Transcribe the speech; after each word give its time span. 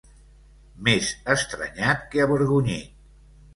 Més 0.87 1.11
estranyat 1.35 2.03
que 2.17 2.25
avergonyit. 2.27 2.93